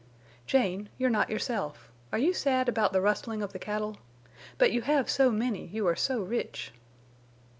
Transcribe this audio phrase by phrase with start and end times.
[0.47, 1.91] "Jane, you're not yourself.
[2.11, 3.97] Are you sad about the rustling of the cattle?
[4.57, 6.73] But you have so many, you are so rich."